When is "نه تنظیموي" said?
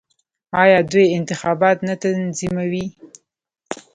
1.87-2.85